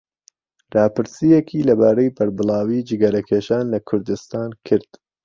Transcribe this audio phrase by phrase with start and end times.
[0.75, 4.91] راپرسییەكی لەبارەی بەربڵاویی جگەرەكێشان لە كوردستان كرد.